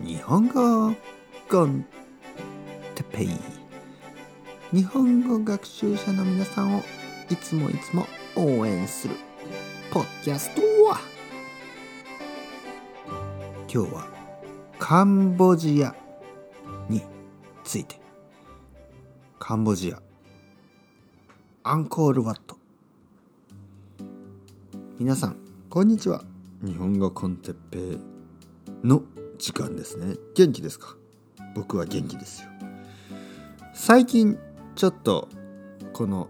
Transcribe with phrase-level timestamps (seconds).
[0.00, 0.94] 日本語
[1.50, 1.86] コン
[2.94, 3.30] テペイ。
[4.70, 6.82] 日本語学習者の皆さんを
[7.30, 8.06] いつもいつも
[8.36, 9.14] 応援する
[9.90, 10.98] ポッキャストは。
[13.72, 14.06] 今日は
[14.78, 15.94] カンボジア
[16.90, 17.02] に
[17.64, 17.98] ついて。
[19.38, 20.02] カンボジア。
[21.62, 22.58] アンコールワット。
[24.98, 25.38] 皆さん
[25.70, 26.22] こんにちは。
[26.62, 29.02] 日本語コンテッペイの
[29.38, 30.16] 時間ですね。
[30.34, 30.96] 元気ですか？
[31.54, 32.48] 僕は元気ですよ。
[33.74, 34.38] 最近
[34.74, 35.28] ちょっと
[35.92, 36.28] この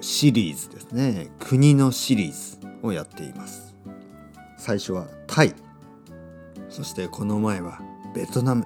[0.00, 1.30] シリーズですね。
[1.38, 3.74] 国のシリーズをやっています。
[4.58, 5.54] 最初はタイ。
[6.68, 7.80] そしてこの前は
[8.14, 8.64] ベトナム。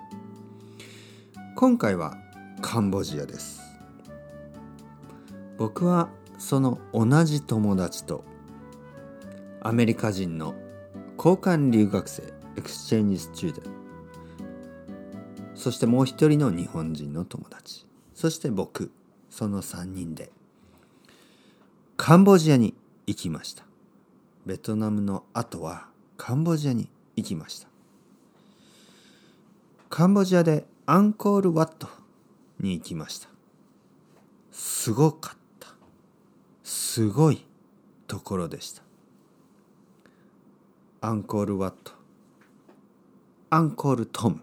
[1.56, 2.16] 今回は
[2.60, 3.60] カンボジアです。
[5.58, 8.24] 僕はその同じ友達と
[9.60, 10.54] アメリカ人の
[11.16, 12.22] 交換留学生
[12.58, 13.72] exchange student
[15.54, 17.86] そしてもう一人の日本人の友達。
[18.14, 18.90] そして僕
[19.30, 20.30] その3人で。
[21.96, 22.74] カンボジアに
[23.06, 23.64] 行きました。
[24.44, 27.68] ベトナムの後はカンボジアに行きました。
[29.88, 31.88] カンボジアでアンコールワット
[32.58, 33.28] に行きました。
[34.50, 35.68] すごかった。
[36.64, 37.44] すごい
[38.08, 38.82] ところでした。
[41.00, 41.97] アンコールワット。
[43.50, 44.42] アンコールトム、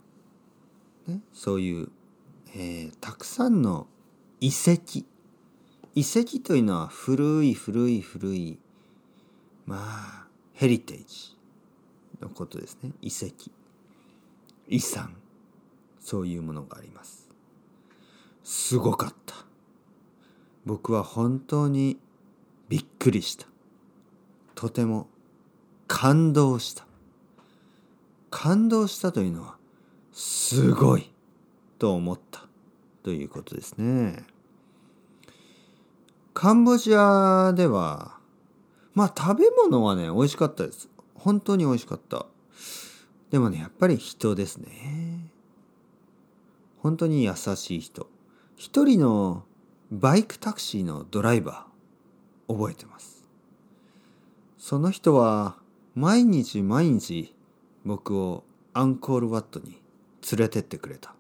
[1.08, 1.90] ね、そういう、
[2.56, 3.88] えー、たくさんの
[4.42, 5.06] 遺跡。
[5.94, 8.60] 遺跡というのは古い古い古い
[9.66, 11.38] まあヘリテージ
[12.22, 12.92] のことですね。
[13.02, 13.52] 遺跡。
[14.68, 15.16] 遺産。
[16.00, 17.30] そういうものがあります。
[18.44, 19.36] すごかった。
[20.66, 21.98] 僕は本当に
[22.70, 23.48] びっくりした。
[24.54, 25.08] とても
[25.88, 26.86] 感動した。
[28.46, 29.56] 感動したというのは
[30.14, 31.12] すごい
[31.80, 32.46] と思った。
[33.02, 34.24] ということですね。
[36.36, 38.20] カンボジアでは
[38.94, 40.90] まあ食べ物はね美味しかったです。
[41.16, 42.28] 本当に美味しかった。
[43.32, 45.32] でもねやっぱり人ですね。
[46.84, 48.08] 本当に優しい人。
[48.58, 49.44] 一人の
[49.90, 53.28] バイクタクシーのドライバー覚えてます。
[54.60, 55.56] その人は
[55.96, 57.35] 毎日毎日
[57.86, 59.82] 僕をアンコールワットに
[60.32, 61.14] 連れてってくれた。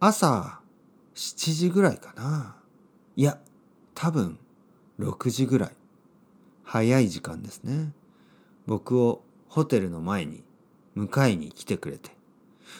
[0.00, 0.60] 朝
[1.14, 2.56] 7時ぐらいかな。
[3.16, 3.38] いや
[3.94, 4.38] 多分
[4.98, 5.70] 6時ぐらい。
[6.64, 7.92] 早い時間ですね。
[8.66, 10.42] 僕をホテルの前に
[10.96, 12.10] 迎えに来てくれて。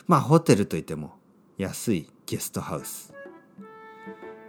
[0.07, 1.15] まあホテルといっても
[1.59, 3.15] 安いゲストハウス。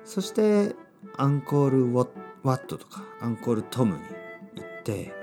[0.03, 0.75] そして
[1.17, 2.05] アンコールワ
[2.57, 4.01] ットとかアンコールトムに
[4.55, 5.13] 行って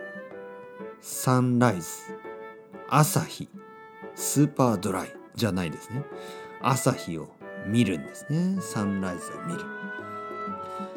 [1.07, 1.87] サンライズ
[2.89, 3.47] 朝日
[4.15, 6.03] スーパードライじゃないですね。
[6.63, 7.29] 朝日を
[7.67, 8.57] 見るんですね。
[8.63, 9.61] sunrise を見る。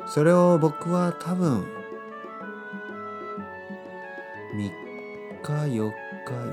[0.06, 1.68] それを僕は多分
[4.56, 4.72] 3
[5.44, 5.96] 日4日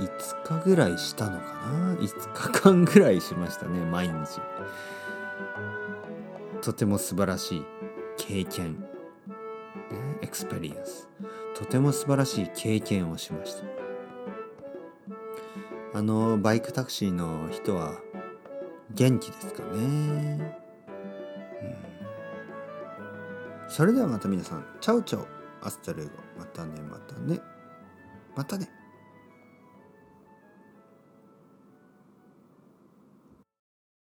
[0.04, 1.94] 5日ぐらいしたのかな。
[1.94, 4.40] 5日間ぐらいしましたね毎日。
[6.60, 7.64] とても素晴らしい
[8.16, 8.84] 経験、
[10.22, 11.08] experience
[11.54, 13.64] とても素晴らしい経験をしました。
[15.94, 18.00] あのバイクタクシーの人は
[18.90, 20.52] 元気ですかね、うん、
[23.68, 25.26] それではまた皆さんチャウチャウ
[25.62, 26.10] アスタレゴ。
[26.38, 27.40] またねまたね。
[28.36, 28.68] またね。